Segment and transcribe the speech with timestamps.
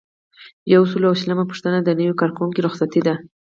[0.73, 3.13] یو سل او شلمه پوښتنه د نوي کارکوونکي رخصتي ده.